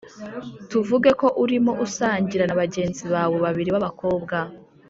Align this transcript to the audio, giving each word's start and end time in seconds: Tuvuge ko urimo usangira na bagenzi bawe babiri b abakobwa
Tuvuge 0.69 1.09
ko 1.19 1.27
urimo 1.43 1.71
usangira 1.85 2.43
na 2.47 2.59
bagenzi 2.61 3.03
bawe 3.13 3.35
babiri 3.45 3.69
b 3.73 3.77
abakobwa 3.79 4.37